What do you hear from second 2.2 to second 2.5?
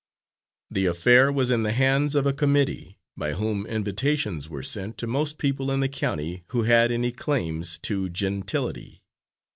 a